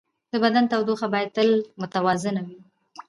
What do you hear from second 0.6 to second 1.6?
تودوخه باید تل